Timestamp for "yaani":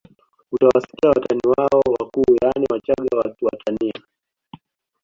2.41-2.67